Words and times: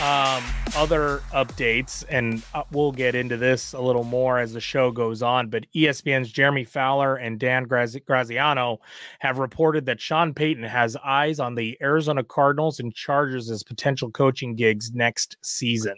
Um, 0.00 0.42
other 0.76 1.22
updates, 1.32 2.04
and 2.08 2.42
uh, 2.54 2.62
we'll 2.72 2.92
get 2.92 3.14
into 3.14 3.36
this 3.36 3.74
a 3.74 3.80
little 3.80 4.04
more 4.04 4.38
as 4.38 4.52
the 4.52 4.60
show 4.60 4.90
goes 4.90 5.22
on. 5.22 5.48
But 5.48 5.66
ESPN's 5.74 6.30
Jeremy 6.30 6.64
Fowler 6.64 7.16
and 7.16 7.38
Dan 7.38 7.64
Graziano 7.64 8.80
have 9.18 9.38
reported 9.38 9.84
that 9.86 10.00
Sean 10.00 10.32
Payton 10.32 10.64
has 10.64 10.96
eyes 10.96 11.38
on 11.38 11.54
the 11.54 11.76
Arizona 11.82 12.24
Cardinals 12.24 12.80
and 12.80 12.94
Chargers 12.94 13.50
as 13.50 13.62
potential 13.62 14.10
coaching 14.10 14.54
gigs 14.54 14.92
next 14.92 15.36
season. 15.42 15.96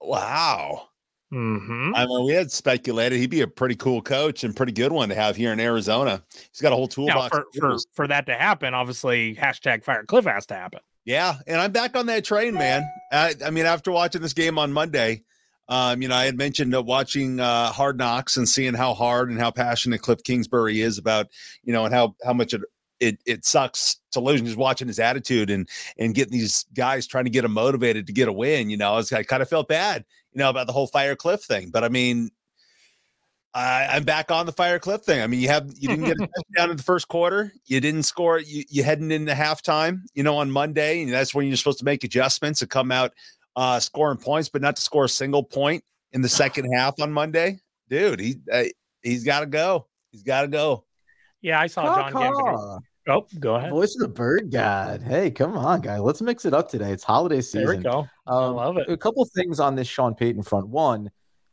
Wow. 0.00 0.88
Mm-hmm. 1.32 1.92
I 1.94 2.06
mean, 2.06 2.24
we 2.24 2.32
had 2.32 2.50
speculated 2.50 3.18
he'd 3.18 3.30
be 3.30 3.42
a 3.42 3.46
pretty 3.46 3.76
cool 3.76 4.02
coach 4.02 4.42
and 4.42 4.56
pretty 4.56 4.72
good 4.72 4.90
one 4.90 5.08
to 5.10 5.14
have 5.14 5.36
here 5.36 5.52
in 5.52 5.60
Arizona. 5.60 6.22
He's 6.50 6.60
got 6.60 6.72
a 6.72 6.76
whole 6.76 6.88
toolbox. 6.88 7.34
Now, 7.34 7.44
for, 7.52 7.60
for, 7.60 7.78
for 7.92 8.08
that 8.08 8.26
to 8.26 8.34
happen, 8.34 8.74
obviously, 8.74 9.36
hashtag 9.36 9.84
Fire 9.84 10.04
Cliff 10.04 10.24
has 10.24 10.46
to 10.46 10.54
happen. 10.54 10.80
Yeah, 11.04 11.36
and 11.46 11.60
I'm 11.60 11.72
back 11.72 11.96
on 11.96 12.06
that 12.06 12.24
train, 12.24 12.54
man. 12.54 12.88
I, 13.10 13.34
I 13.44 13.50
mean, 13.50 13.66
after 13.66 13.90
watching 13.90 14.20
this 14.22 14.34
game 14.34 14.58
on 14.58 14.72
Monday, 14.72 15.22
um, 15.68 16.02
you 16.02 16.08
know, 16.08 16.16
I 16.16 16.24
had 16.24 16.36
mentioned 16.36 16.74
uh, 16.74 16.82
watching 16.82 17.38
uh, 17.38 17.70
Hard 17.70 17.96
Knocks 17.96 18.36
and 18.36 18.48
seeing 18.48 18.74
how 18.74 18.92
hard 18.92 19.30
and 19.30 19.38
how 19.38 19.50
passionate 19.50 20.02
Cliff 20.02 20.22
Kingsbury 20.24 20.80
is 20.80 20.98
about, 20.98 21.28
you 21.62 21.72
know, 21.72 21.84
and 21.84 21.94
how 21.94 22.16
how 22.24 22.32
much 22.32 22.52
it 22.52 22.62
it, 22.98 23.18
it 23.24 23.44
sucks 23.46 23.98
to 24.12 24.20
lose. 24.20 24.40
And 24.40 24.46
just 24.46 24.58
watching 24.58 24.88
his 24.88 24.98
attitude 24.98 25.48
and 25.48 25.68
and 25.96 26.14
getting 26.14 26.32
these 26.32 26.66
guys 26.74 27.06
trying 27.06 27.24
to 27.24 27.30
get 27.30 27.44
him 27.44 27.52
motivated 27.52 28.08
to 28.08 28.12
get 28.12 28.28
a 28.28 28.32
win. 28.32 28.68
You 28.68 28.76
know, 28.76 28.92
I, 28.92 28.96
was, 28.96 29.12
I 29.12 29.22
kind 29.22 29.42
of 29.42 29.48
felt 29.48 29.68
bad, 29.68 30.04
you 30.32 30.40
know, 30.40 30.50
about 30.50 30.66
the 30.66 30.72
whole 30.72 30.88
Fire 30.88 31.16
Cliff 31.16 31.42
thing. 31.42 31.70
But 31.70 31.84
I 31.84 31.88
mean, 31.88 32.30
I, 33.52 33.96
am 33.96 34.04
back 34.04 34.30
on 34.30 34.46
the 34.46 34.52
Fire 34.52 34.78
Cliff 34.78 35.02
thing. 35.02 35.20
I 35.20 35.26
mean, 35.26 35.40
you 35.40 35.48
have 35.48 35.70
you 35.76 35.88
didn't 35.88 36.04
get 36.04 36.16
a 36.16 36.26
touchdown 36.36 36.70
in 36.70 36.76
the 36.76 36.82
first 36.82 37.08
quarter. 37.08 37.52
You 37.66 37.80
didn't 37.80 38.04
score. 38.04 38.38
You 38.38 38.64
you 38.68 38.84
heading 38.84 39.10
into 39.10 39.32
halftime. 39.32 40.02
You 40.14 40.22
know, 40.22 40.36
on 40.36 40.50
Monday, 40.50 41.02
and 41.02 41.12
that's 41.12 41.34
when 41.34 41.46
you're 41.46 41.56
supposed 41.56 41.80
to 41.80 41.84
make 41.84 42.04
adjustments 42.04 42.62
and 42.62 42.70
come 42.70 42.92
out 42.92 43.12
uh, 43.56 43.80
scoring 43.80 44.18
points, 44.18 44.48
but 44.48 44.62
not 44.62 44.76
to 44.76 44.82
score 44.82 45.04
a 45.04 45.08
single 45.08 45.42
point 45.42 45.82
in 46.12 46.22
the 46.22 46.28
second 46.28 46.72
half 46.74 47.00
on 47.00 47.12
Monday. 47.12 47.58
Dude, 47.88 48.20
he 48.20 48.36
uh, 48.52 48.64
he's 49.02 49.24
got 49.24 49.40
to 49.40 49.46
go. 49.46 49.88
He's 50.12 50.22
got 50.22 50.42
to 50.42 50.48
go. 50.48 50.84
Yeah, 51.42 51.60
I 51.60 51.66
saw 51.66 51.84
John 51.96 52.12
Gambino. 52.12 52.80
Oh, 53.08 53.26
go 53.40 53.56
ahead. 53.56 53.70
Voice 53.70 53.96
of 53.96 54.02
the 54.02 54.08
bird 54.08 54.52
god. 54.52 55.02
Hey, 55.02 55.30
come 55.30 55.56
on, 55.56 55.80
guy. 55.80 55.98
Let's 55.98 56.22
mix 56.22 56.44
it 56.44 56.54
up 56.54 56.68
today. 56.68 56.92
It's 56.92 57.02
holiday 57.02 57.40
season. 57.40 57.66
There 57.66 57.76
we 57.76 57.82
go. 57.82 57.98
Um, 58.26 58.58
I 58.58 58.66
love 58.66 58.76
it. 58.76 58.88
A 58.88 58.96
couple 58.96 59.24
things 59.24 59.58
on 59.58 59.74
this 59.74 59.88
Sean 59.88 60.14
Payton 60.14 60.42
front. 60.42 60.68
One, 60.68 61.10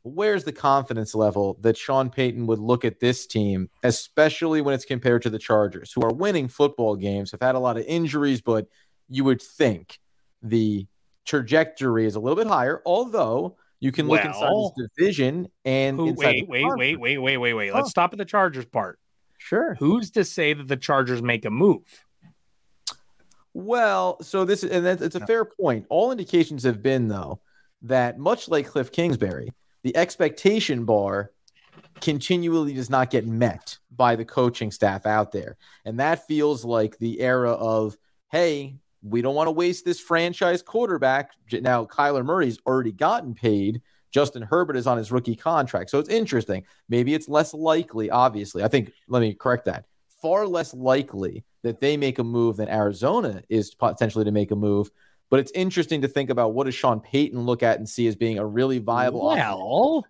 where's 0.07 0.43
the 0.43 0.51
confidence 0.51 1.13
level 1.15 1.57
that 1.61 1.77
Sean 1.77 2.09
Payton 2.09 2.47
would 2.47 2.59
look 2.59 2.85
at 2.85 2.99
this 2.99 3.25
team, 3.27 3.69
especially 3.83 4.61
when 4.61 4.73
it's 4.73 4.85
compared 4.85 5.21
to 5.23 5.29
the 5.29 5.39
Chargers, 5.39 5.91
who 5.93 6.01
are 6.01 6.13
winning 6.13 6.47
football 6.47 6.95
games, 6.95 7.31
have 7.31 7.41
had 7.41 7.55
a 7.55 7.59
lot 7.59 7.77
of 7.77 7.85
injuries, 7.85 8.41
but 8.41 8.67
you 9.09 9.23
would 9.23 9.41
think 9.41 9.99
the 10.41 10.87
trajectory 11.25 12.05
is 12.05 12.15
a 12.15 12.19
little 12.19 12.35
bit 12.35 12.47
higher, 12.47 12.81
although 12.85 13.57
you 13.79 13.91
can 13.91 14.07
look 14.07 14.23
well, 14.23 14.27
inside 14.27 14.73
this 14.77 14.89
division 14.97 15.47
and 15.65 15.97
who, 15.97 16.13
wait, 16.13 16.47
wait, 16.47 16.65
wait, 16.77 16.99
wait, 16.99 17.17
wait, 17.17 17.37
wait, 17.37 17.53
wait. 17.53 17.73
Let's 17.73 17.89
stop 17.89 18.13
at 18.13 18.17
the 18.17 18.25
Chargers 18.25 18.65
part. 18.65 18.99
Sure. 19.37 19.75
Who's 19.75 20.11
to 20.11 20.23
say 20.23 20.53
that 20.53 20.67
the 20.67 20.77
Chargers 20.77 21.21
make 21.21 21.45
a 21.45 21.51
move? 21.51 21.83
Well, 23.53 24.21
so 24.21 24.45
this 24.45 24.63
and 24.63 24.85
that's 24.85 25.01
it's 25.01 25.15
a 25.15 25.25
fair 25.25 25.45
point. 25.45 25.85
All 25.89 26.11
indications 26.11 26.63
have 26.63 26.83
been 26.83 27.07
though 27.07 27.39
that 27.83 28.17
much 28.17 28.49
like 28.49 28.67
Cliff 28.67 28.91
Kingsbury, 28.91 29.51
the 29.87 29.95
expectation 29.95 30.83
bar 30.83 31.31
continually 32.01 32.73
does 32.73 32.89
not 32.89 33.09
get 33.09 33.25
met 33.25 33.77
by 33.89 34.17
the 34.17 34.25
coaching 34.25 34.69
staff 34.69 35.05
out 35.05 35.31
there. 35.31 35.55
And 35.85 35.97
that 36.01 36.27
feels 36.27 36.65
like 36.65 36.97
the 36.97 37.21
era 37.21 37.53
of, 37.53 37.97
hey, 38.29 38.75
we 39.01 39.21
don't 39.21 39.33
want 39.33 39.47
to 39.47 39.51
waste 39.51 39.85
this 39.85 39.97
franchise 39.97 40.61
quarterback. 40.61 41.31
Now, 41.53 41.85
Kyler 41.85 42.25
Murray's 42.25 42.59
already 42.65 42.91
gotten 42.91 43.33
paid. 43.33 43.81
Justin 44.11 44.41
Herbert 44.41 44.75
is 44.75 44.87
on 44.87 44.97
his 44.97 45.09
rookie 45.09 45.37
contract. 45.37 45.89
So 45.89 45.99
it's 45.99 46.09
interesting. 46.09 46.65
Maybe 46.89 47.13
it's 47.13 47.29
less 47.29 47.53
likely, 47.53 48.09
obviously. 48.09 48.65
I 48.65 48.67
think, 48.67 48.91
let 49.07 49.21
me 49.21 49.33
correct 49.33 49.63
that. 49.67 49.85
Far 50.21 50.45
less 50.45 50.73
likely 50.73 51.45
that 51.63 51.79
they 51.79 51.95
make 51.95 52.19
a 52.19 52.25
move 52.25 52.57
than 52.57 52.67
Arizona 52.67 53.41
is 53.47 53.73
potentially 53.73 54.25
to 54.25 54.31
make 54.31 54.51
a 54.51 54.55
move 54.57 54.91
but 55.29 55.39
it's 55.39 55.51
interesting 55.53 56.01
to 56.01 56.07
think 56.07 56.29
about 56.29 56.53
what 56.53 56.65
does 56.65 56.75
Sean 56.75 56.99
Payton 56.99 57.39
look 57.39 57.63
at 57.63 57.77
and 57.77 57.87
see 57.87 58.07
as 58.07 58.15
being 58.15 58.37
a 58.37 58.45
really 58.45 58.79
viable 58.79 59.25
well, 59.25 60.05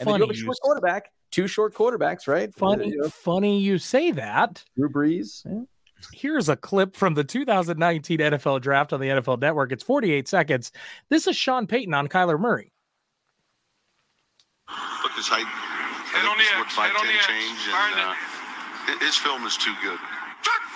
and 0.00 0.08
then 0.08 0.16
you 0.16 0.22
have 0.22 0.30
a 0.30 0.34
short 0.34 0.56
quarterback, 0.62 1.12
two 1.30 1.46
short 1.46 1.74
quarterbacks, 1.74 2.26
right? 2.26 2.54
Funny, 2.54 2.88
you 2.88 2.98
know. 2.98 3.08
funny 3.08 3.60
you 3.60 3.78
say 3.78 4.10
that. 4.12 4.64
Drew 4.76 4.88
Brees. 4.88 5.44
Yeah. 5.44 5.62
Here's 6.12 6.48
a 6.48 6.56
clip 6.56 6.94
from 6.94 7.14
the 7.14 7.24
2019 7.24 8.18
NFL 8.18 8.60
Draft 8.60 8.92
on 8.92 9.00
the 9.00 9.08
NFL 9.08 9.40
Network. 9.40 9.72
It's 9.72 9.82
48 9.82 10.28
seconds. 10.28 10.70
This 11.08 11.26
is 11.26 11.36
Sean 11.36 11.66
Payton 11.66 11.92
on 11.92 12.06
Kyler 12.06 12.38
Murray. 12.38 12.72
Look 15.02 15.12
his 15.12 15.26
height. 15.26 15.46
Head 15.46 16.28
on 16.28 16.38
the 16.38 16.44
edge. 16.44 16.72
Head 16.72 16.94
on 16.94 17.06
the 17.06 17.12
edge. 17.12 17.26
Change 17.26 17.58
and, 17.74 18.00
uh, 18.00 19.04
his 19.04 19.16
film 19.16 19.44
is 19.44 19.56
too 19.56 19.74
good 19.82 19.98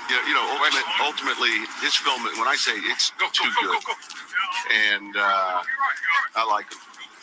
you 0.08 0.16
know, 0.16 0.22
you 0.28 0.34
know 0.34 0.46
ultimate, 0.58 0.84
ultimately, 1.00 1.54
his 1.80 1.94
film, 1.96 2.22
when 2.38 2.48
I 2.48 2.56
say 2.56 2.72
it's 2.90 3.10
go, 3.18 3.26
too 3.32 3.48
go, 3.60 3.72
go, 3.72 3.80
good, 3.80 3.96
and 4.72 5.16
uh, 5.16 5.62
I 6.36 6.44
like 6.48 6.72
him. 6.72 6.80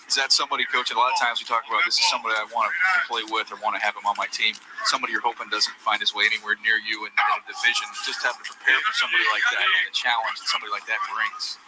Is 0.09 0.17
that 0.17 0.33
somebody, 0.33 0.65
coach? 0.65 0.89
A 0.89 0.97
lot 0.97 1.13
of 1.13 1.21
times 1.21 1.37
we 1.37 1.45
talk 1.45 1.69
about 1.69 1.85
this 1.85 2.01
is 2.01 2.05
somebody 2.09 2.33
I 2.33 2.41
want 2.49 2.73
to 2.73 3.01
play 3.05 3.21
with 3.29 3.53
or 3.53 3.61
want 3.61 3.77
to 3.77 3.81
have 3.85 3.93
him 3.93 4.09
on 4.09 4.17
my 4.17 4.25
team. 4.33 4.57
Somebody 4.89 5.13
you're 5.13 5.21
hoping 5.21 5.53
doesn't 5.53 5.77
find 5.85 6.01
his 6.01 6.17
way 6.17 6.25
anywhere 6.25 6.57
near 6.65 6.81
you 6.81 7.05
in, 7.05 7.13
in 7.13 7.29
a 7.37 7.45
division. 7.45 7.85
Just 8.09 8.25
having 8.25 8.41
to 8.41 8.49
prepare 8.49 8.81
for 8.81 8.93
somebody 8.97 9.21
like 9.29 9.45
that 9.53 9.61
and 9.61 9.85
the 9.85 9.93
challenge 9.93 10.41
that 10.41 10.49
somebody 10.49 10.73
like 10.73 10.89
that 10.89 10.97
brings. 11.13 11.61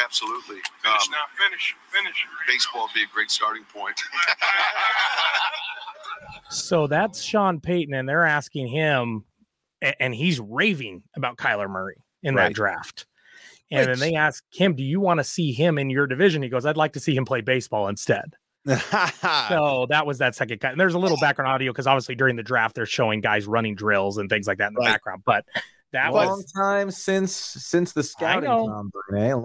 Absolutely. 0.00 0.64
Finish 0.80 1.04
um, 1.04 1.12
now. 1.12 1.28
Finish. 1.36 1.76
Finish. 1.92 2.16
Baseball 2.48 2.88
would 2.88 2.96
be 2.96 3.04
a 3.04 3.12
great 3.12 3.28
starting 3.28 3.68
point. 3.68 3.92
so 6.48 6.88
that's 6.88 7.20
Sean 7.20 7.60
Payton, 7.60 7.92
and 7.92 8.08
they're 8.08 8.24
asking 8.24 8.72
him 8.72 9.28
and 10.00 10.14
he's 10.14 10.40
raving 10.40 11.02
about 11.16 11.36
Kyler 11.36 11.68
Murray 11.68 11.96
in 12.22 12.34
right. 12.34 12.48
that 12.48 12.54
draft. 12.54 13.06
And 13.70 13.88
Which, 13.88 13.98
then 13.98 14.10
they 14.10 14.16
ask 14.16 14.44
him, 14.52 14.74
"Do 14.74 14.82
you 14.82 15.00
want 15.00 15.18
to 15.18 15.24
see 15.24 15.52
him 15.52 15.78
in 15.78 15.90
your 15.90 16.06
division?" 16.06 16.42
He 16.42 16.48
goes, 16.48 16.66
"I'd 16.66 16.76
like 16.76 16.92
to 16.92 17.00
see 17.00 17.16
him 17.16 17.24
play 17.24 17.40
baseball 17.40 17.88
instead." 17.88 18.34
so 18.66 19.86
that 19.88 20.04
was 20.06 20.18
that 20.18 20.34
second 20.34 20.60
cut. 20.60 20.70
And 20.70 20.80
there's 20.80 20.94
a 20.94 20.98
little 20.98 21.16
background 21.18 21.50
audio 21.50 21.72
because 21.72 21.88
obviously 21.88 22.14
during 22.14 22.36
the 22.36 22.44
draft 22.44 22.76
they're 22.76 22.86
showing 22.86 23.20
guys 23.20 23.46
running 23.46 23.74
drills 23.74 24.18
and 24.18 24.30
things 24.30 24.46
like 24.46 24.58
that 24.58 24.68
in 24.68 24.74
the 24.74 24.80
right. 24.80 24.92
background. 24.92 25.22
But 25.24 25.44
that 25.92 26.12
long 26.12 26.28
was 26.28 26.52
time 26.52 26.90
since 26.90 27.32
since 27.32 27.92
the 27.92 28.02
scouting 28.02 28.48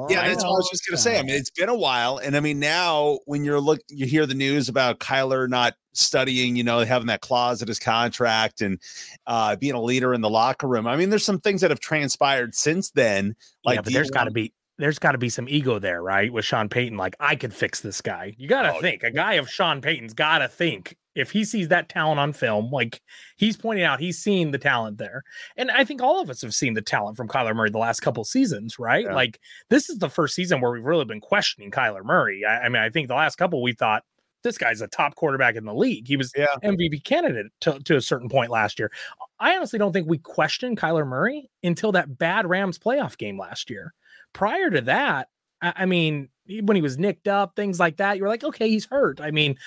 yeah, 0.09 0.28
that's 0.28 0.44
what 0.44 0.50
I 0.50 0.58
was 0.58 0.69
just 0.72 0.88
gonna 0.88 0.97
say. 0.97 1.19
I 1.19 1.24
mean, 1.24 1.35
it's 1.35 1.50
been 1.50 1.69
a 1.69 1.75
while, 1.75 2.18
and 2.18 2.35
I 2.35 2.40
mean 2.40 2.59
now 2.59 3.19
when 3.25 3.44
you're 3.44 3.59
look, 3.59 3.80
you 3.90 4.06
hear 4.06 4.25
the 4.25 4.34
news 4.34 4.69
about 4.69 5.00
Kyler 5.00 5.50
not 5.50 5.75
studying, 5.94 6.56
you 6.56 6.63
know, 6.63 6.80
having 6.80 7.08
that 7.08 7.22
clause 7.22 7.62
in 7.62 7.68
his 7.68 7.80
contract 7.80 8.62
and 8.62 8.80
uh, 9.25 9.56
being 9.56 9.74
a 9.74 9.81
leader 9.81 10.13
in 10.13 10.22
the 10.22 10.30
locker 10.30 10.68
room. 10.68 10.88
I 10.88 10.96
mean, 10.96 11.09
there's 11.09 11.25
some 11.25 11.40
things 11.40 11.62
that 11.62 11.72
have 11.72 11.80
transpired 11.80 12.55
since 12.55 12.91
then. 12.91 13.35
Like, 13.66 13.78
yeah, 13.78 13.82
but 13.82 13.94
there's 13.94 14.11
got 14.11 14.26
to 14.26 14.32
be 14.32 14.53
there's 14.78 15.00
got 15.00 15.14
to 15.14 15.18
be 15.18 15.29
some 15.29 15.47
ego 15.50 15.79
there, 15.79 16.02
right? 16.02 16.32
With 16.32 16.46
Sean 16.46 16.70
Payton, 16.70 16.97
like 16.97 17.16
I 17.20 17.35
could 17.35 17.53
fix 17.53 17.82
this 17.82 18.02
guy. 18.02 18.35
You 18.38 18.47
got 18.47 18.64
to 18.64 18.76
oh, 18.76 18.82
think 18.82 19.03
a 19.03 19.12
guy 19.12 19.34
of 19.34 19.50
Sean 19.50 19.82
Payton's 19.82 20.14
got 20.14 20.40
to 20.40 20.47
think 20.47 20.96
if 21.16 21.32
he 21.32 21.44
sees 21.44 21.70
that 21.70 21.90
talent 21.90 22.20
on 22.20 22.32
film, 22.32 22.70
like 22.70 23.02
he's 23.38 23.58
pointing 23.58 23.84
out, 23.84 24.00
he's 24.00 24.20
seen 24.20 24.52
the 24.52 24.59
talent 24.59 25.00
there. 25.00 25.24
And 25.58 25.72
I 25.72 25.84
think 25.84 26.02
all 26.02 26.22
of 26.22 26.29
us 26.29 26.41
have 26.44 26.53
seen 26.53 26.76
the 26.76 26.82
talent 26.82 27.18
from 27.18 27.28
Kyler 27.28 27.56
Murray 27.56 27.72
the 27.72 27.79
last 27.79 28.02
couple 28.02 28.24
seasons, 28.24 28.78
right? 28.78 29.06
Yeah. 29.06 29.16
Like 29.16 29.40
this 29.70 29.90
is 29.90 29.97
the 29.97 30.09
first 30.09 30.35
season 30.35 30.62
where 30.62 30.72
we've 30.72 30.84
really 30.84 31.06
been 31.06 31.22
questioning 31.22 31.72
Kyler 31.72 32.03
Murray. 32.03 32.44
I, 32.46 32.66
I 32.66 32.70
mean, 32.70 32.84
I 32.84 32.90
think 32.90 33.08
the 33.08 33.16
last 33.16 33.38
couple 33.38 33.64
we 33.64 33.73
thought 33.73 34.03
this 34.47 34.58
guy's 34.58 34.82
a 34.82 34.88
top 34.88 35.16
quarterback 35.16 35.55
in 35.55 35.66
the 35.66 35.73
league. 35.73 36.08
He 36.08 36.17
was 36.17 36.32
yeah. 36.35 36.47
MVP 36.64 37.03
candidate 37.03 37.47
to, 37.61 37.79
to 37.79 37.97
a 37.97 38.02
certain 38.02 38.29
point 38.29 38.49
last 38.49 38.79
year. 38.79 38.91
I 39.40 39.55
honestly 39.55 39.78
don't 39.78 39.94
think 39.94 40.08
we 40.08 40.17
questioned 40.17 40.78
Kyler 40.78 41.05
Murray 41.05 41.49
until 41.64 41.91
that 41.91 42.17
bad 42.17 42.47
Rams 42.47 42.79
playoff 42.79 43.17
game 43.17 43.38
last 43.38 43.70
year. 43.70 43.94
Prior 44.34 44.70
to 44.70 44.82
that, 44.82 45.28
I, 45.61 45.73
I 45.78 45.85
mean, 45.85 46.29
when 46.61 46.76
he 46.76 46.82
was 46.82 46.97
nicked 46.97 47.28
up, 47.28 47.55
things 47.55 47.79
like 47.79 47.97
that. 47.97 48.17
You're 48.17 48.29
like, 48.29 48.44
okay, 48.44 48.70
he's 48.70 48.85
hurt. 48.85 49.20
I 49.20 49.32
mean, 49.32 49.58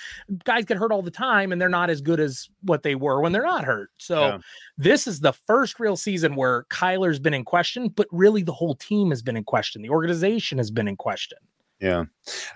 guys 0.45 0.65
get 0.65 0.77
hurt 0.77 0.91
all 0.91 1.03
the 1.03 1.11
time 1.11 1.51
and 1.51 1.61
they're 1.61 1.69
not 1.69 1.89
as 1.91 2.01
good 2.01 2.19
as 2.19 2.49
what 2.63 2.81
they 2.81 2.95
were 2.95 3.21
when 3.21 3.31
they're 3.31 3.43
not 3.43 3.63
hurt. 3.63 3.91
So 3.97 4.21
Yeah. 4.21 4.37
this 4.77 5.05
is 5.05 5.19
the 5.19 5.33
first 5.33 5.79
real 5.79 5.95
season 5.95 6.35
where 6.35 6.63
Kyler's 6.71 7.19
been 7.19 7.35
in 7.35 7.45
question, 7.45 7.89
but 7.89 8.07
really 8.11 8.41
the 8.41 8.53
whole 8.53 8.75
team 8.75 9.11
has 9.11 9.21
been 9.21 9.37
in 9.37 9.43
question. 9.43 9.81
The 9.83 9.89
organization 9.89 10.57
has 10.57 10.71
been 10.71 10.87
in 10.87 10.97
question. 10.97 11.37
Yeah. 11.81 12.05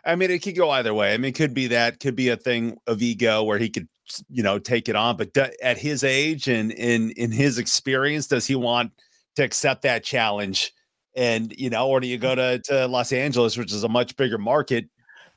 I 0.05 0.15
mean, 0.15 0.29
it 0.29 0.43
could 0.43 0.55
go 0.55 0.69
either 0.69 0.93
way. 0.93 1.13
I 1.13 1.17
mean, 1.17 1.29
it 1.29 1.35
could 1.35 1.53
be 1.53 1.67
that, 1.67 1.99
could 1.99 2.15
be 2.15 2.29
a 2.29 2.37
thing 2.37 2.77
of 2.85 3.01
ego 3.01 3.43
where 3.43 3.57
he 3.57 3.69
could, 3.69 3.87
you 4.29 4.43
know, 4.43 4.59
take 4.59 4.87
it 4.87 4.95
on. 4.95 5.17
But 5.17 5.33
do- 5.33 5.51
at 5.63 5.79
his 5.79 6.03
age 6.03 6.47
and 6.47 6.71
in 6.71 7.09
in 7.11 7.31
his 7.31 7.57
experience, 7.57 8.27
does 8.27 8.45
he 8.45 8.55
want 8.55 8.91
to 9.35 9.43
accept 9.43 9.81
that 9.81 10.03
challenge? 10.03 10.71
And 11.15 11.53
you 11.57 11.71
know, 11.71 11.87
or 11.87 11.99
do 11.99 12.07
you 12.07 12.19
go 12.19 12.35
mm. 12.35 12.63
to 12.63 12.73
to 12.73 12.87
Los 12.87 13.11
Angeles, 13.11 13.57
which 13.57 13.73
is 13.73 13.83
a 13.83 13.89
much 13.89 14.15
bigger 14.15 14.37
market? 14.37 14.87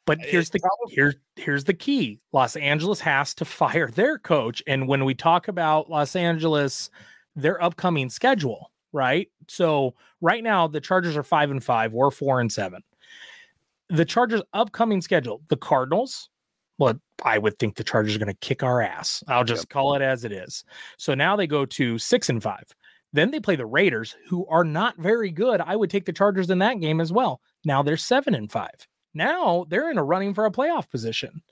But 0.05 0.21
eh, 0.21 0.27
here's 0.29 0.51
the 0.51 0.61
here's 0.91 1.17
here's 1.37 1.65
the 1.65 1.75
key. 1.75 2.21
Los 2.33 2.57
Angeles 2.57 3.01
has 3.01 3.35
to 3.37 3.47
fire 3.47 3.89
their 3.89 4.19
coach. 4.19 4.63
And 4.67 4.87
when 4.87 5.07
we 5.07 5.15
talk 5.15 5.49
about 5.49 5.89
Los 5.89 6.15
Angeles, 6.15 6.91
their 7.37 7.63
upcoming 7.63 8.11
schedule, 8.11 8.71
right? 8.93 9.29
So 9.49 9.95
right 10.21 10.43
now 10.43 10.67
the 10.67 10.81
Chargers 10.81 11.17
are 11.17 11.23
five 11.23 11.51
and 11.51 11.65
five, 11.65 11.93
we're 11.93 12.11
four 12.11 12.41
and 12.41 12.53
seven. 12.53 12.83
The 13.91 14.05
Chargers' 14.05 14.43
upcoming 14.53 15.01
schedule, 15.01 15.43
the 15.49 15.57
Cardinals. 15.57 16.29
Well, 16.79 16.95
I 17.25 17.39
would 17.39 17.59
think 17.59 17.75
the 17.77 17.85
Chargers 17.85 18.15
are 18.15 18.19
going 18.19 18.29
to 18.33 18.39
kick 18.41 18.63
our 18.63 18.81
ass. 18.81 19.25
I'll 19.27 19.45
just 19.45 19.69
call 19.69 19.95
it 19.95 20.03
as 20.03 20.25
it 20.25 20.31
is. 20.31 20.65
So 20.97 21.15
now 21.15 21.35
they 21.35 21.47
go 21.47 21.65
to 21.67 21.99
six 21.99 22.29
and 22.29 22.43
five. 22.43 22.65
Then 23.13 23.31
they 23.31 23.41
play 23.41 23.57
the 23.57 23.67
Raiders, 23.67 24.15
who 24.29 24.47
are 24.47 24.63
not 24.65 24.97
very 24.99 25.31
good. 25.31 25.61
I 25.63 25.75
would 25.75 25.91
take 25.91 26.05
the 26.05 26.13
Chargers 26.13 26.51
in 26.51 26.59
that 26.59 26.79
game 26.81 27.01
as 27.01 27.11
well. 27.13 27.41
Now 27.65 27.83
they're 27.83 27.97
seven 27.97 28.35
and 28.35 28.53
five. 28.53 28.87
Now 29.15 29.67
they're 29.69 29.91
in 29.91 29.99
a 29.99 30.05
running 30.05 30.35
for 30.35 30.45
a 30.45 30.53
playoff 30.53 30.89
position. 30.91 31.43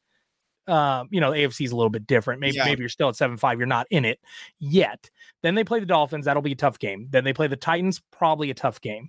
Um, 0.68 1.08
you 1.10 1.20
know, 1.20 1.30
the 1.32 1.38
AFC 1.38 1.64
is 1.64 1.72
a 1.72 1.76
little 1.76 1.90
bit 1.90 2.06
different. 2.06 2.40
Maybe 2.40 2.56
Yeah. 2.56 2.64
maybe 2.64 2.80
you're 2.80 2.88
still 2.88 3.08
at 3.08 3.16
seven 3.16 3.36
five. 3.36 3.58
You're 3.58 3.66
not 3.66 3.86
in 3.90 4.04
it 4.04 4.20
yet. 4.58 5.08
Then 5.42 5.54
they 5.54 5.64
play 5.64 5.80
the 5.80 5.86
Dolphins. 5.86 6.24
That'll 6.26 6.42
be 6.42 6.52
a 6.52 6.56
tough 6.56 6.78
game. 6.78 7.06
Then 7.10 7.24
they 7.24 7.32
play 7.32 7.46
the 7.46 7.56
Titans. 7.56 8.02
Probably 8.12 8.50
a 8.50 8.54
tough 8.54 8.80
game. 8.80 9.08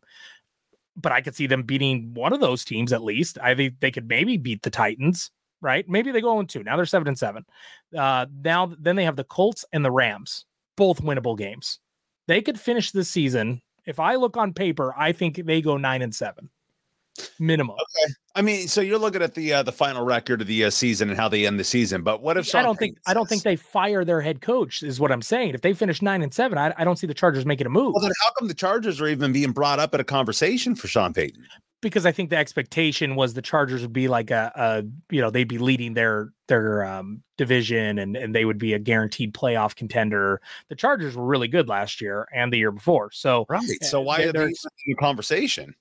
But 0.98 1.12
I 1.12 1.22
could 1.22 1.36
see 1.36 1.48
them 1.48 1.64
beating 1.64 2.14
one 2.14 2.34
of 2.34 2.40
those 2.40 2.66
teams 2.66 2.92
at 2.92 3.04
least. 3.04 3.38
I 3.42 3.56
think 3.56 3.80
they 3.80 3.92
could 3.92 4.10
maybe 4.10 4.38
beat 4.38 4.64
the 4.64 4.70
Titans. 4.70 5.32
Right? 5.60 5.90
Maybe 5.90 6.12
they 6.12 6.22
go 6.22 6.38
on 6.38 6.46
two. 6.46 6.64
Now 6.64 6.76
they're 6.76 6.86
seven 6.86 7.08
and 7.08 7.18
seven. 7.18 7.44
Uh, 7.98 8.28
now 8.44 8.72
then 8.80 8.96
they 8.96 9.06
have 9.06 9.16
the 9.16 9.24
Colts 9.24 9.66
and 9.74 9.84
the 9.84 9.90
Rams, 9.90 10.46
both 10.76 11.02
winnable 11.02 11.36
games. 11.36 11.80
They 12.28 12.42
could 12.42 12.60
finish 12.60 12.92
this 12.92 13.10
season. 13.10 13.62
If 13.86 14.00
I 14.00 14.16
look 14.16 14.38
on 14.38 14.54
paper, 14.54 14.94
I 14.96 15.14
think 15.14 15.38
they 15.38 15.62
go 15.62 15.78
nine 15.78 16.04
and 16.04 16.14
seven, 16.14 16.52
minimum. 17.40 17.76
I 18.36 18.42
mean, 18.42 18.68
so 18.68 18.82
you're 18.82 19.00
looking 19.00 19.22
at 19.22 19.34
the 19.34 19.54
uh, 19.54 19.64
the 19.64 19.72
final 19.72 20.04
record 20.04 20.42
of 20.42 20.48
the 20.48 20.66
uh, 20.66 20.70
season 20.70 21.10
and 21.10 21.18
how 21.18 21.28
they 21.28 21.46
end 21.46 21.60
the 21.60 21.64
season. 21.64 22.04
But 22.04 22.22
what 22.22 22.38
if 22.38 22.54
I 22.54 22.62
don't 22.62 22.78
think 22.78 22.98
I 23.08 23.14
don't 23.14 23.28
think 23.28 23.44
they 23.44 23.56
fire 23.56 24.06
their 24.06 24.22
head 24.22 24.42
coach. 24.42 24.84
Is 24.84 25.00
what 25.00 25.12
I'm 25.12 25.22
saying. 25.22 25.54
If 25.54 25.62
they 25.62 25.74
finish 25.74 26.02
nine 26.02 26.22
and 26.22 26.34
seven, 26.34 26.58
I, 26.58 26.74
I 26.78 26.84
don't 26.84 26.98
see 26.98 27.08
the 27.08 27.14
Chargers 27.14 27.46
making 27.46 27.68
a 27.68 27.70
move 27.70 27.94
Well, 27.94 28.04
then 28.04 28.12
how 28.24 28.32
come 28.38 28.48
the 28.48 28.54
Chargers 28.54 29.02
are 29.02 29.08
even 29.08 29.32
being 29.32 29.52
brought 29.52 29.80
up 29.80 29.94
at 29.94 30.00
a 30.00 30.04
conversation 30.04 30.76
for 30.76 30.88
Sean 30.88 31.14
Payton? 31.14 31.46
because 31.82 32.06
I 32.06 32.12
think 32.12 32.30
the 32.30 32.38
expectation 32.38 33.16
was 33.16 33.34
the 33.34 33.42
Chargers 33.42 33.82
would 33.82 33.94
be 33.94 34.08
like 34.08 34.32
a, 34.32 34.52
a 34.56 35.14
you 35.14 35.22
know 35.22 35.30
they'd 35.30 35.48
be 35.48 35.58
leading 35.58 35.94
their 35.94 36.34
their 36.48 36.84
um, 36.84 37.22
division 37.38 38.00
and 38.00 38.16
and 38.16 38.34
they 38.34 38.46
would 38.46 38.58
be 38.58 38.74
a 38.74 38.80
guaranteed 38.80 39.34
playoff 39.34 39.76
contender. 39.76 40.42
The 40.70 40.76
Chargers 40.76 41.16
were 41.16 41.26
really 41.26 41.48
good 41.48 41.68
last 41.68 42.02
year 42.02 42.28
and 42.34 42.52
the 42.52 42.58
year 42.58 42.72
before, 42.72 43.12
so 43.12 43.46
Right. 43.50 43.64
So 43.82 44.02
why 44.02 44.24
are 44.24 44.32
they 44.32 44.44
in 44.44 44.54
the 44.88 44.96
conversation? 44.96 45.76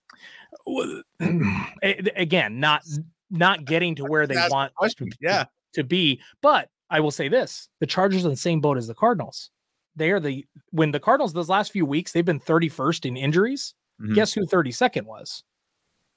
Well, 0.67 1.03
again, 1.83 2.61
not 2.61 2.83
not 3.31 3.65
getting 3.65 3.95
to 3.97 4.05
where 4.05 4.27
they 4.27 4.35
the 4.35 4.49
want. 4.51 4.73
Yeah. 5.21 5.45
to 5.75 5.85
be. 5.85 6.21
But 6.43 6.69
I 6.91 7.01
will 7.01 7.11
say 7.11 7.29
this: 7.29 7.69
the 7.81 7.87
Chargers 7.87 8.25
are 8.25 8.29
in 8.29 8.33
the 8.33 8.37
same 8.37 8.61
boat 8.61 8.77
as 8.79 8.87
the 8.87 8.95
Cardinals. 8.95 9.51
They 9.97 10.11
are 10.11 10.21
the 10.21 10.47
when 10.71 10.91
the 10.91 11.01
Cardinals 11.01 11.33
those 11.33 11.49
last 11.49 11.73
few 11.73 11.87
weeks 11.87 12.13
they've 12.13 12.25
been 12.25 12.41
31st 12.41 13.07
in 13.07 13.17
injuries. 13.17 13.75
Mhm. 14.01 14.15
Guess 14.15 14.33
who 14.35 14.45
32nd 14.47 15.05
was? 15.07 15.43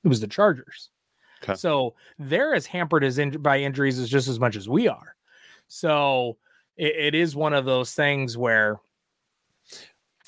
It 0.03 0.07
was 0.09 0.19
the 0.19 0.27
Chargers. 0.27 0.89
Okay. 1.43 1.55
So 1.55 1.95
they're 2.17 2.53
as 2.53 2.65
hampered 2.65 3.03
as 3.05 3.17
in, 3.17 3.31
by 3.41 3.59
injuries 3.59 3.97
as 3.97 4.09
just 4.09 4.27
as 4.27 4.39
much 4.39 4.57
as 4.57 4.67
we 4.67 4.89
are. 4.89 5.15
So 5.69 6.37
it, 6.75 6.93
it 6.97 7.15
is 7.15 7.35
one 7.37 7.53
of 7.53 7.63
those 7.63 7.93
things 7.93 8.37
where 8.37 8.79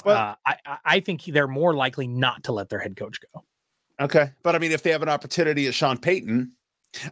But- 0.05 0.09
uh, 0.17 0.35
I- 0.45 0.77
I 0.85 0.99
think 1.01 1.23
they're 1.25 1.47
more 1.47 1.73
likely 1.75 2.07
not 2.07 2.43
to 2.45 2.53
let 2.53 2.69
their 2.69 2.79
head 2.79 2.95
coach 2.95 3.19
go. 3.33 3.43
Okay. 4.01 4.31
But 4.43 4.55
I 4.55 4.59
mean, 4.59 4.71
if 4.71 4.83
they 4.83 4.91
have 4.91 5.03
an 5.03 5.09
opportunity 5.09 5.67
at 5.67 5.73
Sean 5.73 5.97
Payton, 5.97 6.51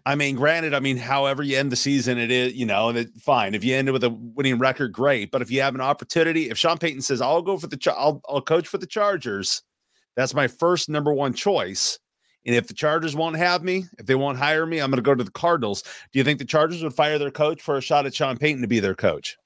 I 0.06 0.16
mean, 0.16 0.36
granted, 0.36 0.74
I 0.74 0.80
mean, 0.80 0.98
however 0.98 1.42
you 1.42 1.58
end 1.58 1.72
the 1.72 1.78
season, 1.78 2.18
it 2.18 2.32
is, 2.32 2.54
you 2.54 2.66
know, 2.66 2.92
that 2.92 3.16
fine. 3.22 3.56
If 3.56 3.64
you 3.64 3.76
end 3.76 3.88
it 3.88 3.92
with 3.94 4.04
a 4.04 4.10
winning 4.10 4.60
record, 4.60 4.92
great. 4.92 5.32
But 5.32 5.42
if 5.42 5.50
you 5.50 5.62
have 5.62 5.76
an 5.76 5.82
opportunity, 5.82 6.50
if 6.50 6.58
Sean 6.58 6.78
Payton 6.78 7.02
says, 7.02 7.22
I'll 7.22 7.42
go 7.42 7.58
for 7.58 7.68
the, 7.68 7.78
Char- 7.78 7.98
I'll, 7.98 8.22
I'll 8.28 8.42
coach 8.42 8.68
for 8.68 8.78
the 8.78 8.88
Chargers, 8.88 9.62
that's 10.16 10.34
my 10.34 10.48
first 10.48 10.90
number 10.90 11.14
one 11.14 11.34
choice. 11.34 11.98
And 12.46 12.56
if 12.56 12.68
the 12.68 12.74
Chargers 12.74 13.16
won't 13.16 13.38
have 13.38 13.64
me, 13.64 13.86
if 13.98 14.06
they 14.06 14.16
won't 14.16 14.38
hire 14.38 14.66
me, 14.66 14.80
I'm 14.80 14.90
going 14.90 14.98
to 14.98 15.02
go 15.02 15.16
to 15.16 15.24
the 15.24 15.32
Cardinals. 15.32 15.84
Do 16.12 16.20
you 16.20 16.24
think 16.26 16.40
the 16.40 16.46
Chargers 16.46 16.84
would 16.84 16.94
fire 16.94 17.20
their 17.20 17.32
coach 17.32 17.62
for 17.62 17.78
a 17.78 17.82
shot 17.82 18.06
at 18.06 18.14
Sean 18.16 18.38
Payton 18.38 18.62
to 18.62 18.68
be 18.68 18.80
their 18.80 18.96
coach? 18.96 19.38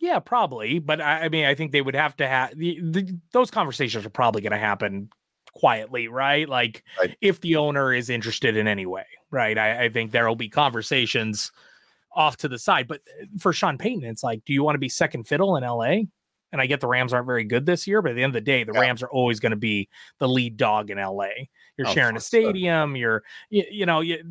Yeah, 0.00 0.18
probably. 0.18 0.80
But 0.80 1.00
I, 1.00 1.24
I 1.24 1.28
mean, 1.28 1.46
I 1.46 1.54
think 1.54 1.72
they 1.72 1.80
would 1.80 1.94
have 1.94 2.16
to 2.16 2.26
have 2.26 2.56
the, 2.56 2.80
the, 2.82 3.18
those 3.32 3.50
conversations 3.50 4.04
are 4.04 4.10
probably 4.10 4.42
going 4.42 4.52
to 4.52 4.58
happen 4.58 5.08
quietly, 5.56 6.08
right? 6.08 6.48
Like 6.48 6.84
Right. 7.00 7.16
if 7.20 7.40
the 7.40 7.56
owner 7.56 7.92
is 7.92 8.10
interested 8.10 8.56
in 8.56 8.68
any 8.68 8.86
way, 8.86 9.06
right? 9.30 9.56
I, 9.56 9.84
I 9.84 9.88
think 9.88 10.10
there 10.10 10.28
will 10.28 10.36
be 10.36 10.48
conversations 10.50 11.50
off 12.14 12.36
to 12.38 12.48
the 12.48 12.58
side. 12.58 12.86
But 12.88 13.00
uh, 13.22 13.26
for 13.38 13.52
Sean 13.52 13.78
Payton, 13.78 14.04
it's 14.04 14.22
like, 14.22 14.44
do 14.44 14.52
you 14.52 14.62
want 14.62 14.74
to 14.74 14.78
be 14.80 14.88
second 14.88 15.24
fiddle 15.24 15.56
in 15.56 15.64
LA? 15.64 16.04
And 16.52 16.60
I 16.60 16.66
get 16.66 16.80
the 16.80 16.86
Rams 16.86 17.12
aren't 17.12 17.26
very 17.26 17.44
good 17.44 17.66
this 17.66 17.86
year, 17.86 18.00
but 18.02 18.10
at 18.12 18.14
the 18.14 18.22
end 18.22 18.30
of 18.30 18.34
the 18.34 18.40
day, 18.52 18.64
the 18.64 18.72
Yeah. 18.72 18.80
Rams 18.80 19.02
are 19.02 19.10
always 19.10 19.40
going 19.40 19.50
to 19.50 19.56
be 19.56 19.88
the 20.18 20.28
lead 20.28 20.56
dog 20.56 20.90
in 20.90 20.98
LA. 20.98 21.28
You're 21.76 21.88
Oh, 21.88 21.92
sharing 21.92 22.16
a 22.16 22.20
for 22.20 22.24
sure. 22.24 22.40
stadium. 22.42 22.94
You're, 22.96 23.22
you, 23.50 23.64
you 23.70 23.86
know, 23.86 24.00
you, 24.00 24.22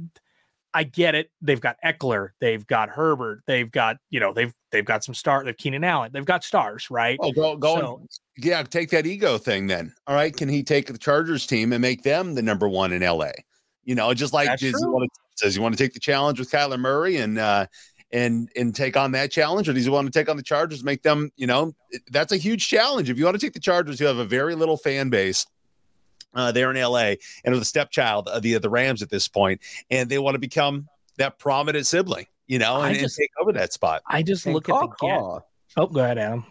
I 0.76 0.84
get 0.84 1.16
it. 1.16 1.32
They've 1.42 1.60
got 1.60 1.78
Ekeler, 1.86 2.32
they've 2.42 2.68
got 2.68 2.90
Herbert, 2.90 3.42
they've 3.48 3.72
got, 3.72 3.96
you 4.10 4.20
know, 4.20 4.34
they've 4.34 4.54
they've 4.72 4.84
got 4.84 5.06
some 5.06 5.16
star, 5.16 5.44
they've 5.46 5.56
Keenan 5.56 5.86
Allen, 5.86 6.12
they've 6.14 6.26
got 6.26 6.44
stars, 6.44 6.92
right? 6.92 7.18
Oh, 7.22 7.32
go, 7.32 7.56
go 7.56 7.80
So- 7.80 7.98
and, 8.02 8.10
yeah, 8.38 8.62
take 8.64 8.90
that 8.90 9.06
ego 9.06 9.38
thing 9.38 9.68
then. 9.68 9.94
All 10.06 10.16
right. 10.16 10.36
Can 10.36 10.50
he 10.50 10.62
take 10.62 10.88
the 10.88 10.98
Chargers 10.98 11.48
team 11.48 11.72
and 11.72 11.82
make 11.82 12.04
them 12.04 12.36
the 12.36 12.42
number 12.42 12.68
one 12.68 12.92
in 12.92 13.02
LA? 13.02 13.32
You 13.86 13.96
know, 13.96 14.14
just 14.14 14.34
like 14.34 14.50
does 14.50 14.60
he 14.60 14.86
want 14.86 15.10
to, 15.10 15.22
says 15.38 15.56
you 15.56 15.62
want 15.62 15.78
to 15.78 15.82
take 15.82 15.94
the 15.94 16.00
challenge 16.02 16.40
with 16.40 16.52
Kyler 16.52 16.78
Murray 16.78 17.18
and 17.18 17.40
uh 17.40 17.68
and 18.12 18.50
and 18.58 18.76
take 18.76 18.98
on 18.98 19.14
that 19.14 19.32
challenge, 19.32 19.70
or 19.70 19.74
does 19.74 19.86
he 19.86 19.90
want 19.90 20.12
to 20.12 20.20
take 20.20 20.28
on 20.30 20.36
the 20.36 20.44
Chargers, 20.44 20.84
make 20.84 21.02
them, 21.04 21.32
you 21.38 21.48
know, 21.48 21.74
that's 22.12 22.34
a 22.34 22.38
huge 22.38 22.68
challenge. 22.68 23.10
If 23.10 23.18
you 23.18 23.24
want 23.26 23.40
to 23.40 23.46
take 23.46 23.54
the 23.54 23.60
Chargers, 23.60 24.00
you 24.00 24.08
have 24.08 24.18
a 24.18 24.26
very 24.26 24.56
little 24.56 24.78
fan 24.78 25.10
base. 25.10 25.46
Uh, 26.36 26.52
there 26.52 26.70
in 26.70 26.76
LA 26.82 27.14
and 27.46 27.56
are 27.56 27.60
the 27.60 27.64
stepchild 27.66 28.28
of 28.28 28.42
the 28.42 28.54
of 28.56 28.62
the 28.62 28.70
Rams 28.70 29.02
at 29.02 29.10
this 29.10 29.28
point, 29.28 29.62
and 29.90 30.10
they 30.10 30.20
want 30.20 30.36
to 30.36 30.40
become 30.40 30.88
that 31.18 31.40
prominent 31.40 31.88
sibling, 31.88 32.26
you 32.48 32.60
know, 32.60 32.76
I 32.76 32.88
and, 32.90 32.98
and 32.98 33.06
just- 33.06 33.18
take 33.18 33.32
over 33.42 33.54
that 33.54 33.72
spot. 33.72 34.02
I 34.08 34.22
just 34.22 34.46
And 34.46 34.54
look 34.54 34.68
at 34.68 34.74
the 34.74 34.88
caw, 34.88 35.08
gap. 35.08 35.20
caw. 35.20 35.40
Oh, 35.78 35.88
go 35.88 36.02
ahead, 36.02 36.18
Adam. 36.18 36.46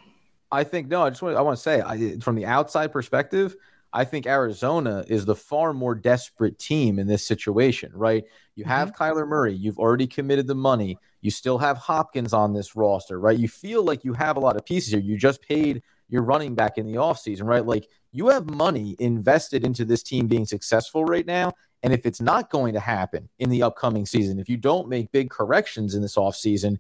I 0.51 0.65
think 0.65 0.89
no. 0.89 1.03
I 1.03 1.11
just 1.11 1.21
want 1.21 1.37
I 1.37 1.41
want 1.43 1.57
to 1.57 1.63
say 1.63 1.83
I, 1.83 2.19
from 2.21 2.35
the 2.37 2.47
outside 2.47 2.93
perspective, 2.93 3.57
I 3.93 4.05
think 4.05 4.27
Arizona 4.27 5.05
is 5.09 5.25
the 5.25 5.35
far 5.35 5.73
more 5.75 5.95
desperate 5.95 6.59
team 6.59 6.99
in 6.99 7.07
this 7.07 7.27
situation. 7.27 7.91
Right? 7.95 8.25
You 8.55 8.65
have 8.65 8.93
Kyler 8.93 9.27
Murray. 9.29 9.53
You've 9.55 9.79
already 9.79 10.07
committed 10.07 10.47
the 10.47 10.55
money. 10.55 10.97
You 11.23 11.31
still 11.31 11.59
have 11.59 11.77
Hopkins 11.77 12.33
on 12.33 12.53
this 12.55 12.77
roster. 12.77 13.19
Right? 13.21 13.39
You 13.39 13.49
feel 13.49 13.83
like 13.83 14.05
you 14.05 14.13
have 14.15 14.37
a 14.37 14.41
lot 14.41 14.57
of 14.57 14.65
pieces 14.65 14.93
here. 14.93 15.01
You 15.01 15.19
just 15.19 15.43
paid 15.43 15.83
your 16.15 16.23
running 16.23 16.55
back 16.55 16.79
in 16.79 16.87
the 16.87 16.95
offseason, 16.95 17.43
right? 17.43 17.67
Like 17.67 17.89
you 18.13 18.29
have 18.29 18.49
money 18.49 18.95
invested 19.01 19.67
into 19.67 19.85
this 19.85 20.01
team 20.01 20.29
being 20.29 20.47
successful 20.47 21.05
right 21.05 21.27
now. 21.27 21.53
And 21.83 21.93
if 21.93 22.07
it's 22.07 22.21
not 22.21 22.51
going 22.51 22.73
to 22.75 22.81
happen 22.81 23.29
in 23.41 23.51
the 23.51 23.65
upcoming 23.65 24.07
season, 24.07 24.39
if 24.39 24.49
you 24.49 24.57
don't 24.57 24.89
make 24.89 25.11
big 25.11 25.29
corrections 25.29 25.93
in 25.93 26.03
this 26.03 26.15
offseason, 26.15 26.79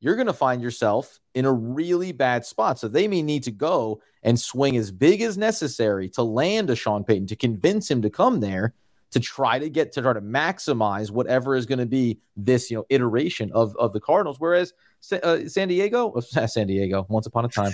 you're 0.00 0.16
going 0.16 0.26
to 0.26 0.34
find 0.34 0.60
yourself 0.60 1.18
in 1.32 1.46
a 1.46 1.52
really 1.52 2.12
bad 2.12 2.44
spot. 2.44 2.78
So 2.78 2.86
they 2.86 3.08
may 3.08 3.22
need 3.22 3.42
to 3.44 3.50
go 3.50 4.02
and 4.22 4.38
swing 4.38 4.76
as 4.76 4.92
big 4.92 5.22
as 5.22 5.38
necessary 5.38 6.10
to 6.10 6.22
land 6.22 6.68
a 6.68 6.76
Sean 6.76 7.04
Payton, 7.04 7.28
to 7.28 7.36
convince 7.36 7.90
him 7.90 8.02
to 8.02 8.10
come 8.10 8.40
there, 8.40 8.74
to 9.12 9.20
try 9.20 9.58
to 9.58 9.70
get 9.70 9.92
to 9.92 10.02
try 10.02 10.12
to 10.12 10.20
maximize 10.20 11.10
whatever 11.10 11.56
is 11.56 11.64
going 11.64 11.78
to 11.78 11.86
be 11.86 12.18
this 12.36 12.70
you 12.70 12.76
know 12.76 12.84
iteration 12.90 13.50
of 13.52 13.74
of 13.76 13.94
the 13.94 14.00
Cardinals. 14.00 14.38
Whereas 14.38 14.74
Sa- 15.04 15.16
uh, 15.22 15.46
San 15.48 15.68
Diego, 15.68 16.18
San 16.46 16.66
Diego, 16.66 17.04
once 17.10 17.26
upon 17.26 17.44
a 17.44 17.48
time, 17.48 17.72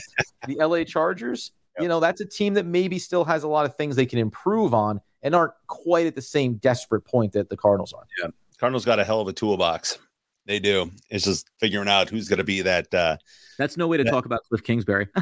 the 0.49 0.57
LA 0.57 0.83
Chargers, 0.85 1.53
you 1.79 1.87
know, 1.87 2.01
that's 2.01 2.21
a 2.21 2.27
team 2.27 2.55
that 2.55 2.67
maybe 2.67 2.99
still 2.99 3.25
has 3.25 3.45
a 3.45 3.49
lot 3.49 3.65
of 3.67 3.77
things 3.77 3.95
they 3.95 4.05
can 4.07 4.19
improve 4.19 4.75
on 4.75 5.01
and 5.23 5.35
aren't 5.35 5.53
quite 5.69 6.07
at 6.07 6.15
the 6.17 6.23
same 6.23 6.55
desperate 6.55 7.03
point 7.03 7.33
that 7.33 7.49
the 7.49 7.57
Cardinals 7.57 7.93
are. 7.93 8.03
Yeah. 8.21 8.31
Cardinals 8.59 8.85
got 8.85 8.99
a 8.99 9.05
hell 9.05 9.21
of 9.21 9.29
a 9.29 9.33
toolbox. 9.33 9.99
They 10.47 10.59
do. 10.59 10.91
It's 11.11 11.25
just 11.25 11.49
figuring 11.61 11.89
out 11.89 12.09
who's 12.11 12.29
going 12.29 12.39
to 12.39 12.45
be 12.45 12.63
that. 12.63 12.93
Uh, 12.93 13.17
That's 13.59 13.77
no 13.77 13.87
way 13.87 13.97
to 13.99 14.05
Yeah. 14.05 14.11
talk 14.11 14.27
about 14.27 14.41
Cliff 14.49 14.65
Kingsbury. 14.65 15.07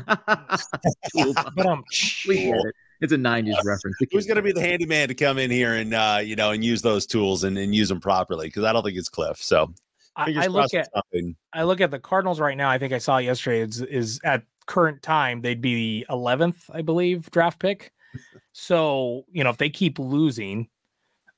But 1.14 1.84
we 2.26 2.36
get 2.36 2.54
it. 2.56 2.74
it's 3.00 3.12
a 3.12 3.16
'90s 3.16 3.56
reference. 3.64 3.96
Who's 4.10 4.26
going 4.26 4.36
to 4.36 4.42
be 4.42 4.52
the 4.52 4.60
handyman 4.60 5.08
to 5.08 5.14
come 5.14 5.38
in 5.38 5.50
here 5.50 5.74
and 5.74 5.92
uh, 5.94 6.20
you 6.24 6.36
know 6.36 6.50
and 6.52 6.64
use 6.64 6.82
those 6.82 7.06
tools 7.06 7.44
and, 7.44 7.58
and 7.58 7.74
use 7.74 7.88
them 7.88 8.00
properly? 8.00 8.46
Because 8.46 8.64
I 8.64 8.72
don't 8.72 8.82
think 8.82 8.96
it's 8.96 9.08
Cliff. 9.08 9.42
So 9.42 9.72
I, 10.18 10.34
I 10.36 10.46
look 10.48 10.74
at 10.74 10.90
something. 10.92 11.36
I 11.52 11.62
look 11.62 11.80
at 11.80 11.90
the 11.90 11.98
Cardinals 11.98 12.40
right 12.40 12.56
now. 12.56 12.68
I 12.68 12.78
think 12.78 12.92
I 12.92 12.98
saw 12.98 13.18
yesterday 13.18 13.60
is, 13.60 13.80
is 13.82 14.20
at 14.24 14.42
current 14.66 15.00
time 15.02 15.40
they'd 15.40 15.60
be 15.60 16.04
the 16.04 16.14
11th, 16.14 16.56
I 16.72 16.82
believe, 16.82 17.30
draft 17.30 17.60
pick. 17.60 17.92
so 18.52 19.24
you 19.30 19.44
know 19.44 19.50
if 19.50 19.58
they 19.58 19.70
keep 19.70 19.98
losing, 19.98 20.68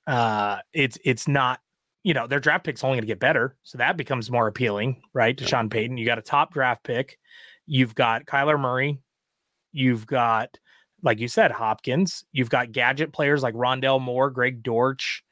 uh, 0.06 0.58
it's 0.72 0.98
it's 1.04 1.28
not 1.28 1.60
you 2.04 2.14
know 2.14 2.26
their 2.26 2.40
draft 2.40 2.64
pick's 2.64 2.82
only 2.82 2.96
going 2.96 3.02
to 3.02 3.06
get 3.06 3.20
better, 3.20 3.56
so 3.62 3.78
that 3.78 3.96
becomes 3.96 4.30
more 4.30 4.46
appealing, 4.46 5.02
right? 5.12 5.36
To 5.36 5.44
yeah. 5.44 5.50
Sean 5.50 5.68
Payton, 5.68 5.98
you 5.98 6.06
got 6.06 6.18
a 6.18 6.22
top 6.22 6.54
draft 6.54 6.82
pick. 6.84 7.18
You've 7.66 7.94
got 7.94 8.24
Kyler 8.24 8.58
Murray. 8.58 8.98
You've 9.72 10.06
got, 10.06 10.58
like 11.02 11.20
you 11.20 11.28
said, 11.28 11.52
Hopkins. 11.52 12.24
You've 12.32 12.50
got 12.50 12.72
gadget 12.72 13.12
players 13.12 13.42
like 13.42 13.54
Rondale 13.54 14.00
Moore, 14.00 14.30
Greg 14.30 14.62
Dortch. 14.62 15.22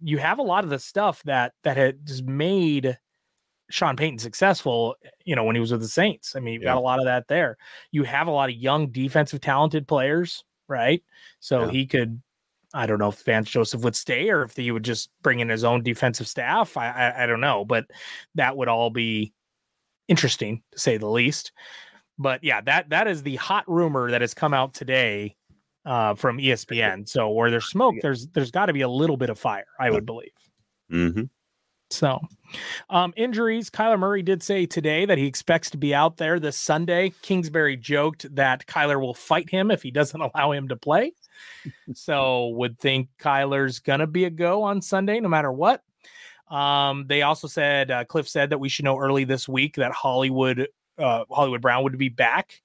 You 0.00 0.18
have 0.18 0.38
a 0.38 0.42
lot 0.42 0.64
of 0.64 0.70
the 0.70 0.78
stuff 0.78 1.22
that 1.24 1.52
that 1.62 1.76
has 1.76 2.22
made 2.22 2.98
Sean 3.70 3.96
Payton 3.96 4.18
successful, 4.18 4.96
you 5.24 5.34
know, 5.36 5.44
when 5.44 5.56
he 5.56 5.60
was 5.60 5.72
with 5.72 5.80
the 5.80 5.88
Saints. 5.88 6.36
I 6.36 6.40
mean, 6.40 6.54
you've 6.54 6.62
yeah. 6.62 6.74
got 6.74 6.78
a 6.78 6.80
lot 6.80 6.98
of 6.98 7.04
that 7.06 7.28
there. 7.28 7.56
You 7.90 8.04
have 8.04 8.26
a 8.26 8.32
lot 8.32 8.48
of 8.48 8.56
young 8.56 8.88
defensive 8.88 9.40
talented 9.40 9.88
players, 9.88 10.44
right? 10.68 11.02
So 11.40 11.64
yeah. 11.64 11.70
he 11.70 11.86
could 11.86 12.20
I 12.74 12.86
don't 12.86 12.98
know 12.98 13.08
if 13.08 13.22
Vance 13.22 13.48
Joseph 13.48 13.82
would 13.82 13.96
stay 13.96 14.28
or 14.28 14.42
if 14.42 14.54
he 14.54 14.70
would 14.70 14.84
just 14.84 15.08
bring 15.22 15.40
in 15.40 15.48
his 15.48 15.64
own 15.64 15.82
defensive 15.82 16.28
staff. 16.28 16.76
I, 16.76 16.90
I, 16.90 17.22
I 17.22 17.26
don't 17.26 17.40
know, 17.40 17.64
but 17.64 17.86
that 18.34 18.56
would 18.56 18.68
all 18.68 18.90
be 18.90 19.32
interesting 20.08 20.62
to 20.72 20.78
say 20.78 20.98
the 20.98 21.08
least. 21.08 21.52
But 22.18 22.44
yeah, 22.44 22.60
that 22.62 22.90
that 22.90 23.08
is 23.08 23.22
the 23.22 23.36
hot 23.36 23.64
rumor 23.66 24.10
that 24.10 24.20
has 24.20 24.34
come 24.34 24.52
out 24.52 24.74
today 24.74 25.36
uh, 25.86 26.14
from 26.14 26.38
ESPN. 26.38 27.08
So 27.08 27.30
where 27.30 27.50
there's 27.50 27.66
smoke, 27.66 27.94
there's 28.02 28.26
there's 28.28 28.50
got 28.50 28.66
to 28.66 28.72
be 28.72 28.82
a 28.82 28.88
little 28.88 29.16
bit 29.16 29.30
of 29.30 29.38
fire, 29.38 29.66
I 29.80 29.90
would 29.90 30.04
believe. 30.04 30.32
Mm-hmm. 30.92 31.24
So, 31.90 32.18
um, 32.90 33.14
injuries. 33.16 33.70
Kyler 33.70 33.98
Murray 33.98 34.22
did 34.22 34.42
say 34.42 34.66
today 34.66 35.04
that 35.04 35.18
he 35.18 35.26
expects 35.26 35.70
to 35.70 35.78
be 35.78 35.94
out 35.94 36.16
there 36.16 36.40
this 36.40 36.58
Sunday. 36.58 37.12
Kingsbury 37.22 37.76
joked 37.76 38.34
that 38.34 38.66
Kyler 38.66 39.00
will 39.00 39.14
fight 39.14 39.48
him 39.48 39.70
if 39.70 39.82
he 39.82 39.92
doesn't 39.92 40.20
allow 40.34 40.50
him 40.50 40.68
to 40.68 40.76
play. 40.76 41.12
so, 41.94 42.48
would 42.48 42.78
think 42.78 43.08
Kyler's 43.20 43.78
gonna 43.78 44.06
be 44.06 44.24
a 44.24 44.30
go 44.30 44.62
on 44.64 44.82
Sunday, 44.82 45.20
no 45.20 45.28
matter 45.28 45.52
what. 45.52 45.82
Um, 46.48 47.06
they 47.08 47.22
also 47.22 47.48
said 47.48 47.90
uh, 47.90 48.04
Cliff 48.04 48.28
said 48.28 48.50
that 48.50 48.58
we 48.58 48.68
should 48.68 48.84
know 48.84 48.98
early 48.98 49.24
this 49.24 49.48
week 49.48 49.76
that 49.76 49.92
Hollywood 49.92 50.68
uh, 50.98 51.24
Hollywood 51.30 51.62
Brown 51.62 51.84
would 51.84 51.98
be 51.98 52.08
back, 52.08 52.62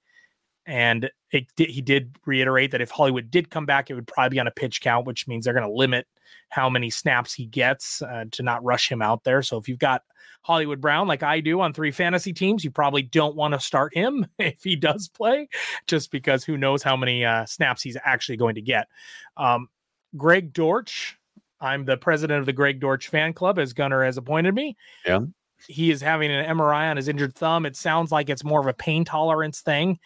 and 0.66 1.10
it 1.30 1.46
he 1.56 1.80
did 1.80 2.16
reiterate 2.26 2.70
that 2.70 2.80
if 2.80 2.90
Hollywood 2.90 3.30
did 3.30 3.50
come 3.50 3.66
back, 3.66 3.90
it 3.90 3.94
would 3.94 4.06
probably 4.06 4.36
be 4.36 4.40
on 4.40 4.46
a 4.46 4.52
pitch 4.52 4.80
count, 4.80 5.06
which 5.06 5.26
means 5.26 5.44
they're 5.44 5.54
going 5.54 5.66
to 5.66 5.72
limit 5.72 6.06
how 6.48 6.68
many 6.68 6.90
snaps 6.90 7.32
he 7.32 7.46
gets 7.46 8.02
uh, 8.02 8.24
to 8.30 8.42
not 8.42 8.62
rush 8.64 8.90
him 8.90 9.02
out 9.02 9.24
there. 9.24 9.42
So 9.42 9.56
if 9.56 9.68
you've 9.68 9.78
got 9.78 10.02
Hollywood 10.42 10.80
Brown 10.80 11.08
like 11.08 11.22
I 11.22 11.40
do 11.40 11.60
on 11.60 11.72
three 11.72 11.90
fantasy 11.90 12.32
teams, 12.32 12.64
you 12.64 12.70
probably 12.70 13.02
don't 13.02 13.36
want 13.36 13.54
to 13.54 13.60
start 13.60 13.94
him 13.94 14.26
if 14.38 14.62
he 14.62 14.76
does 14.76 15.08
play, 15.08 15.48
just 15.86 16.10
because 16.10 16.44
who 16.44 16.56
knows 16.56 16.82
how 16.82 16.96
many 16.96 17.24
uh, 17.24 17.46
snaps 17.46 17.82
he's 17.82 17.96
actually 18.04 18.36
going 18.36 18.54
to 18.54 18.62
get. 18.62 18.88
Um, 19.36 19.68
Greg 20.16 20.52
Dortch 20.52 21.18
I'm 21.62 21.84
the 21.84 21.96
president 21.96 22.40
of 22.40 22.46
the 22.46 22.52
Greg 22.52 22.80
Dortch 22.80 23.08
fan 23.08 23.32
club, 23.32 23.58
as 23.58 23.72
Gunner 23.72 24.04
has 24.04 24.18
appointed 24.18 24.52
me. 24.52 24.76
Yeah. 25.06 25.20
He 25.68 25.90
is 25.90 26.00
having 26.00 26.30
an 26.30 26.56
MRI 26.56 26.90
on 26.90 26.96
his 26.96 27.08
injured 27.08 27.34
thumb. 27.34 27.66
It 27.66 27.76
sounds 27.76 28.12
like 28.12 28.28
it's 28.28 28.44
more 28.44 28.60
of 28.60 28.66
a 28.66 28.74
pain 28.74 29.04
tolerance 29.04 29.60
thing. 29.60 29.98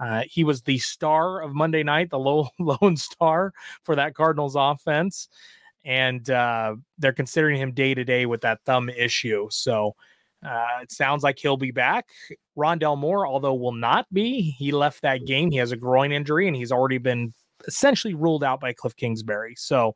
Uh, 0.00 0.22
he 0.28 0.44
was 0.44 0.62
the 0.62 0.78
star 0.78 1.42
of 1.42 1.54
Monday 1.54 1.82
night, 1.82 2.10
the 2.10 2.18
low, 2.18 2.48
lone 2.58 2.96
star 2.96 3.52
for 3.82 3.96
that 3.96 4.14
Cardinals 4.14 4.56
offense. 4.56 5.28
And 5.84 6.28
uh, 6.30 6.76
they're 6.98 7.12
considering 7.12 7.60
him 7.60 7.72
day 7.72 7.94
to 7.94 8.04
day 8.04 8.26
with 8.26 8.40
that 8.40 8.60
thumb 8.64 8.88
issue. 8.88 9.48
So 9.50 9.94
uh, 10.44 10.80
it 10.82 10.92
sounds 10.92 11.22
like 11.22 11.38
he'll 11.38 11.56
be 11.56 11.70
back. 11.70 12.08
Rondale 12.56 12.98
Moore, 12.98 13.26
although 13.26 13.54
will 13.54 13.72
not 13.72 14.06
be, 14.12 14.54
he 14.58 14.72
left 14.72 15.02
that 15.02 15.26
game. 15.26 15.50
He 15.50 15.56
has 15.58 15.72
a 15.72 15.76
groin 15.76 16.12
injury 16.12 16.46
and 16.46 16.56
he's 16.56 16.72
already 16.72 16.98
been 16.98 17.32
essentially 17.66 18.14
ruled 18.14 18.44
out 18.44 18.60
by 18.60 18.72
Cliff 18.72 18.94
Kingsbury. 18.96 19.54
So 19.56 19.94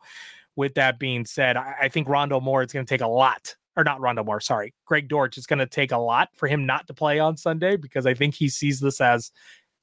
with 0.56 0.74
that 0.74 0.98
being 0.98 1.24
said, 1.24 1.56
I, 1.56 1.74
I 1.82 1.88
think 1.88 2.08
Rondo 2.08 2.40
Moore 2.40 2.62
it's 2.62 2.72
going 2.72 2.84
to 2.84 2.90
take 2.90 3.02
a 3.02 3.08
lot, 3.08 3.54
or 3.78 3.84
not 3.84 4.00
Rondo 4.00 4.24
Moore, 4.24 4.40
sorry, 4.40 4.74
Greg 4.84 5.08
Dortch 5.08 5.38
is 5.38 5.46
going 5.46 5.60
to 5.60 5.66
take 5.66 5.92
a 5.92 5.98
lot 5.98 6.30
for 6.34 6.48
him 6.48 6.66
not 6.66 6.88
to 6.88 6.94
play 6.94 7.20
on 7.20 7.36
Sunday 7.36 7.76
because 7.76 8.06
I 8.06 8.12
think 8.12 8.34
he 8.34 8.48
sees 8.48 8.80
this 8.80 9.00
as 9.00 9.30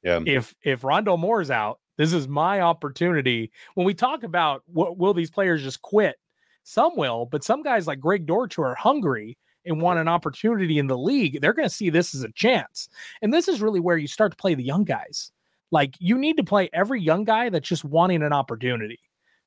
yeah. 0.04 0.20
if 0.26 0.54
if 0.64 0.84
Rondo 0.84 1.16
Moore's 1.16 1.50
out, 1.50 1.80
this 1.98 2.12
is 2.12 2.28
my 2.28 2.60
opportunity. 2.60 3.52
When 3.76 3.86
we 3.86 3.94
talk 3.94 4.24
about 4.24 4.64
what 4.68 4.98
will 4.98 5.14
these 5.14 5.32
players 5.32 5.64
just 5.64 5.82
quit, 5.82 6.18
some 6.64 6.92
will, 6.98 7.26
but 7.26 7.44
some 7.44 7.64
guys 7.64 7.88
like 7.88 8.02
Greg 8.02 8.26
Dortch 8.26 8.56
who 8.56 8.64
are 8.64 8.76
hungry 8.76 9.38
and 9.66 9.82
want 9.82 9.98
an 9.98 10.10
opportunity 10.10 10.78
in 10.78 10.88
the 10.88 10.98
league, 10.98 11.40
they're 11.40 11.54
going 11.54 11.68
to 11.68 11.74
see 11.74 11.90
this 11.90 12.14
as 12.14 12.24
a 12.24 12.32
chance. 12.34 12.90
And 13.22 13.34
this 13.34 13.48
is 13.48 13.62
really 13.62 13.80
where 13.80 13.98
you 13.98 14.08
start 14.08 14.32
to 14.32 14.38
play 14.38 14.56
the 14.56 14.64
young 14.64 14.84
guys. 14.84 15.32
Like 15.72 15.96
you 16.00 16.18
need 16.18 16.36
to 16.38 16.44
play 16.44 16.70
every 16.74 17.02
young 17.02 17.24
guy 17.24 17.50
that's 17.50 17.68
just 17.68 17.86
wanting 17.86 18.24
an 18.24 18.34
opportunity 18.34 19.00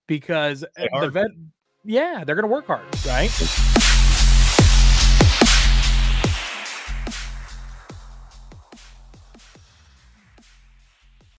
because 0.06 0.64
the 0.76 1.10
vet, 1.10 1.30
yeah, 1.84 2.24
they're 2.24 2.34
going 2.34 2.48
to 2.48 2.52
work 2.52 2.66
hard, 2.66 2.82
right? 3.06 3.30